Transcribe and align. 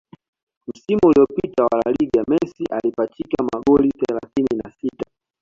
Msimu 0.67 0.99
uliopita 1.05 1.63
wa 1.63 1.77
La 1.85 1.91
Liga 1.99 2.23
Messi 2.27 2.65
alipachika 2.71 3.43
magoli 3.53 3.91
thelathini 3.91 4.61
na 4.63 4.71
sita 4.71 5.05